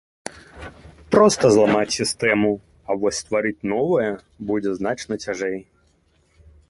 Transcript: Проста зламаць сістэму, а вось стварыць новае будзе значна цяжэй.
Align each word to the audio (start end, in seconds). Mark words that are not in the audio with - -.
Проста 1.15 1.51
зламаць 1.55 1.97
сістэму, 1.99 2.51
а 2.89 2.97
вось 3.03 3.19
стварыць 3.25 3.65
новае 3.75 4.09
будзе 4.49 4.71
значна 4.79 5.13
цяжэй. 5.27 5.59